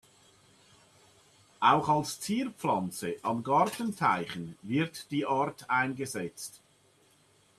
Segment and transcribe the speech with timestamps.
[1.59, 6.59] Auch als Zierpflanze an Gartenteichen wird die Art eingesetzt.